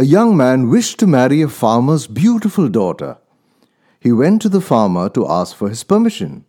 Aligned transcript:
A 0.00 0.04
young 0.04 0.36
man 0.36 0.68
wished 0.68 1.00
to 1.00 1.08
marry 1.08 1.42
a 1.42 1.48
farmer's 1.48 2.06
beautiful 2.06 2.68
daughter. 2.68 3.18
He 3.98 4.12
went 4.12 4.40
to 4.42 4.48
the 4.48 4.60
farmer 4.60 5.08
to 5.08 5.28
ask 5.28 5.56
for 5.56 5.68
his 5.68 5.82
permission. 5.82 6.44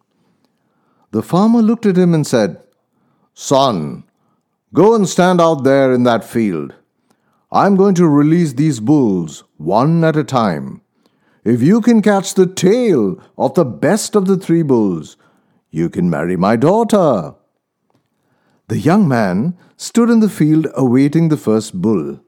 The 1.09 1.23
farmer 1.23 1.63
looked 1.63 1.87
at 1.87 1.97
him 1.97 2.13
and 2.13 2.27
said, 2.27 2.61
Son, 3.33 4.03
go 4.71 4.93
and 4.93 5.09
stand 5.09 5.41
out 5.41 5.63
there 5.63 5.91
in 5.91 6.03
that 6.03 6.23
field. 6.23 6.75
I'm 7.51 7.75
going 7.75 7.95
to 7.95 8.07
release 8.07 8.53
these 8.53 8.79
bulls 8.79 9.43
one 9.57 10.03
at 10.03 10.15
a 10.15 10.23
time. 10.23 10.81
If 11.43 11.63
you 11.63 11.81
can 11.81 12.03
catch 12.03 12.35
the 12.35 12.45
tail 12.45 13.19
of 13.35 13.55
the 13.55 13.65
best 13.65 14.15
of 14.15 14.27
the 14.27 14.37
three 14.37 14.61
bulls, 14.61 15.17
you 15.71 15.89
can 15.89 16.07
marry 16.07 16.37
my 16.37 16.55
daughter. 16.55 17.33
The 18.67 18.77
young 18.77 19.07
man 19.07 19.57
stood 19.75 20.11
in 20.11 20.19
the 20.19 20.29
field 20.29 20.67
awaiting 20.75 21.29
the 21.29 21.37
first 21.37 21.81
bull. 21.81 22.19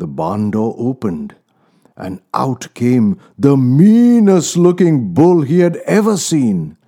The 0.00 0.06
barn 0.06 0.50
door 0.50 0.74
opened, 0.78 1.34
and 1.94 2.22
out 2.32 2.72
came 2.72 3.20
the 3.38 3.54
meanest 3.54 4.56
looking 4.56 5.12
bull 5.12 5.42
he 5.42 5.58
had 5.60 5.76
ever 5.84 6.16
seen. 6.16 6.78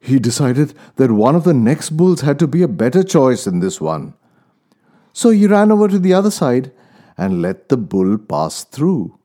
He 0.00 0.18
decided 0.18 0.72
that 0.96 1.10
one 1.10 1.36
of 1.36 1.44
the 1.44 1.52
next 1.52 1.90
bulls 1.98 2.22
had 2.22 2.38
to 2.38 2.46
be 2.46 2.62
a 2.62 2.78
better 2.82 3.02
choice 3.02 3.44
than 3.44 3.60
this 3.60 3.78
one. 3.78 4.14
So 5.12 5.28
he 5.28 5.46
ran 5.46 5.70
over 5.70 5.86
to 5.86 5.98
the 5.98 6.14
other 6.14 6.30
side 6.30 6.72
and 7.18 7.42
let 7.42 7.68
the 7.68 7.76
bull 7.76 8.16
pass 8.16 8.64
through. 8.64 9.18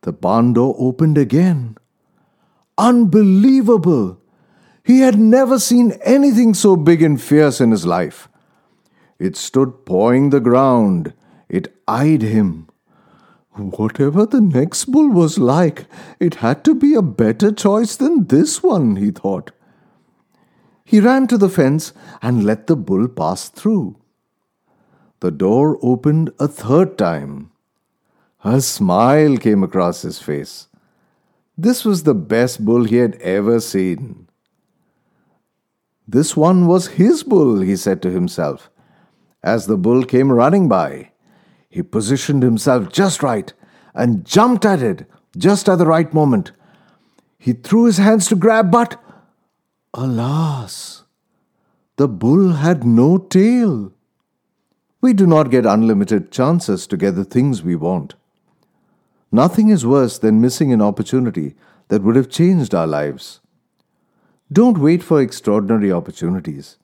The 0.00 0.12
barn 0.12 0.54
door 0.54 0.74
opened 0.76 1.18
again. 1.18 1.78
Unbelievable! 2.78 4.18
He 4.82 5.02
had 5.02 5.20
never 5.20 5.60
seen 5.60 5.92
anything 6.02 6.52
so 6.52 6.74
big 6.74 7.00
and 7.00 7.22
fierce 7.22 7.60
in 7.60 7.70
his 7.70 7.86
life. 7.86 8.28
It 9.20 9.36
stood 9.36 9.86
pawing 9.86 10.30
the 10.30 10.40
ground. 10.40 11.14
It 11.50 11.76
eyed 11.88 12.22
him. 12.22 12.68
Whatever 13.56 14.24
the 14.24 14.40
next 14.40 14.84
bull 14.86 15.10
was 15.10 15.36
like, 15.36 15.86
it 16.20 16.36
had 16.36 16.64
to 16.64 16.74
be 16.74 16.94
a 16.94 17.02
better 17.02 17.50
choice 17.50 17.96
than 17.96 18.28
this 18.28 18.62
one, 18.62 18.96
he 18.96 19.10
thought. 19.10 19.50
He 20.84 21.00
ran 21.00 21.26
to 21.26 21.36
the 21.36 21.48
fence 21.48 21.92
and 22.22 22.44
let 22.44 22.68
the 22.68 22.76
bull 22.76 23.08
pass 23.08 23.48
through. 23.48 23.96
The 25.18 25.32
door 25.32 25.78
opened 25.82 26.30
a 26.38 26.48
third 26.48 26.96
time. 26.96 27.50
A 28.44 28.60
smile 28.60 29.36
came 29.36 29.62
across 29.62 30.02
his 30.02 30.20
face. 30.20 30.68
This 31.58 31.84
was 31.84 32.04
the 32.04 32.14
best 32.14 32.64
bull 32.64 32.84
he 32.84 32.96
had 32.96 33.16
ever 33.16 33.60
seen. 33.60 34.28
This 36.08 36.36
one 36.36 36.66
was 36.66 36.86
his 36.88 37.22
bull, 37.22 37.60
he 37.60 37.76
said 37.76 38.00
to 38.02 38.10
himself. 38.10 38.70
As 39.42 39.66
the 39.66 39.76
bull 39.76 40.04
came 40.04 40.32
running 40.32 40.68
by, 40.68 41.09
he 41.70 41.82
positioned 41.82 42.42
himself 42.42 42.90
just 42.90 43.22
right 43.22 43.52
and 43.94 44.26
jumped 44.26 44.64
at 44.64 44.82
it 44.82 45.06
just 45.38 45.68
at 45.68 45.76
the 45.76 45.86
right 45.86 46.12
moment. 46.12 46.50
He 47.38 47.52
threw 47.52 47.84
his 47.84 47.98
hands 47.98 48.26
to 48.26 48.36
grab, 48.36 48.70
but 48.70 49.00
alas, 49.94 51.04
the 51.96 52.08
bull 52.08 52.52
had 52.54 52.84
no 52.84 53.18
tail. 53.18 53.92
We 55.00 55.12
do 55.12 55.26
not 55.26 55.50
get 55.50 55.64
unlimited 55.64 56.30
chances 56.30 56.86
to 56.88 56.96
get 56.96 57.14
the 57.14 57.24
things 57.24 57.62
we 57.62 57.76
want. 57.76 58.14
Nothing 59.32 59.68
is 59.68 59.86
worse 59.86 60.18
than 60.18 60.40
missing 60.40 60.72
an 60.72 60.82
opportunity 60.82 61.54
that 61.88 62.02
would 62.02 62.16
have 62.16 62.28
changed 62.28 62.74
our 62.74 62.86
lives. 62.86 63.40
Don't 64.52 64.78
wait 64.78 65.02
for 65.02 65.20
extraordinary 65.20 65.92
opportunities. 65.92 66.76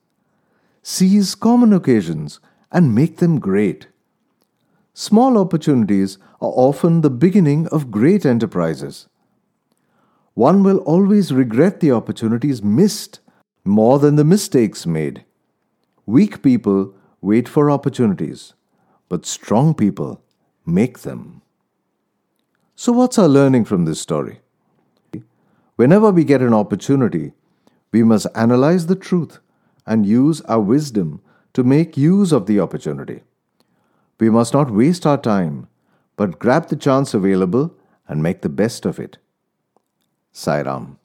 Seize 0.83 1.35
common 1.35 1.73
occasions 1.73 2.39
and 2.71 2.95
make 2.95 3.17
them 3.17 3.41
great. 3.41 3.89
Small 4.99 5.37
opportunities 5.37 6.17
are 6.41 6.55
often 6.57 7.03
the 7.03 7.11
beginning 7.11 7.67
of 7.67 7.91
great 7.91 8.25
enterprises. 8.25 9.09
One 10.33 10.63
will 10.63 10.79
always 10.79 11.35
regret 11.35 11.81
the 11.81 11.93
opportunities 11.93 12.63
missed 12.63 13.21
more 13.63 13.99
than 13.99 14.17
the 14.17 14.25
mistakes 14.25 14.87
made. 14.87 15.27
Weak 16.07 16.41
people 16.43 16.95
wait 17.21 17.47
for 17.47 17.71
opportunities, 17.71 18.55
but 19.11 19.27
strong 19.27 19.75
people 19.75 20.23
make 20.65 21.01
them. 21.01 21.43
So, 22.75 22.91
what's 22.93 23.19
our 23.19 23.29
learning 23.29 23.67
from 23.67 23.85
this 23.85 24.01
story? 24.01 24.41
Whenever 25.75 26.11
we 26.11 26.25
get 26.25 26.41
an 26.41 26.55
opportunity, 26.55 27.35
we 27.93 28.03
must 28.03 28.29
analyze 28.35 28.87
the 28.87 28.97
truth 28.97 29.41
and 29.85 30.07
use 30.07 30.41
our 30.43 30.61
wisdom 30.61 31.21
to 31.53 31.63
make 31.63 31.99
use 31.99 32.33
of 32.33 32.47
the 32.47 32.61
opportunity. 32.61 33.25
We 34.19 34.31
must 34.31 34.55
not 34.55 34.71
waste 34.71 35.07
our 35.07 35.19
time, 35.19 35.69
but 36.17 36.39
grab 36.39 36.69
the 36.69 36.77
chance 36.77 37.13
available 37.13 37.75
and 38.09 38.23
make 38.23 38.43
the 38.43 38.49
best 38.49 38.87
of 38.87 38.99
it. 38.99 39.19
Sai 40.33 40.63
Ram. 40.63 40.99